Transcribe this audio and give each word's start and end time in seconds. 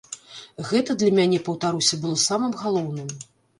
Гэта 0.69 0.95
для 1.03 1.11
мяне, 1.19 1.41
паўтаруся, 1.51 2.01
было 2.07 2.19
самым 2.25 2.59
галоўным. 2.65 3.17